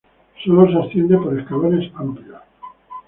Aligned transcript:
Solo 0.43 0.65
se 0.65 0.79
asciende 0.87 1.15
por 1.19 1.39
escalones 1.39 1.91
amplios. 1.93 2.41